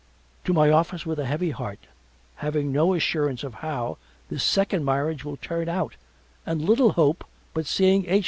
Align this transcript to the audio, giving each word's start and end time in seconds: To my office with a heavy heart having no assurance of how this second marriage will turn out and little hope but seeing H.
To 0.45 0.51
my 0.53 0.71
office 0.71 1.05
with 1.05 1.19
a 1.19 1.27
heavy 1.27 1.51
heart 1.51 1.77
having 2.37 2.71
no 2.71 2.95
assurance 2.95 3.43
of 3.43 3.53
how 3.61 3.99
this 4.31 4.43
second 4.43 4.83
marriage 4.83 5.23
will 5.23 5.37
turn 5.37 5.69
out 5.69 5.93
and 6.43 6.59
little 6.59 6.93
hope 6.93 7.23
but 7.53 7.67
seeing 7.67 8.05
H. 8.07 8.19